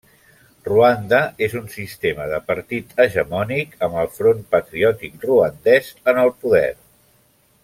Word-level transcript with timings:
Ruanda 0.67 1.19
és 1.47 1.53
un 1.59 1.67
sistema 1.73 2.25
de 2.31 2.39
partit 2.47 2.97
hegemònic 3.05 3.77
amb 3.89 4.01
el 4.05 4.11
Front 4.17 4.43
Patriòtic 4.57 5.23
Ruandès 5.29 5.97
en 6.13 6.23
el 6.27 6.37
poder. 6.45 6.69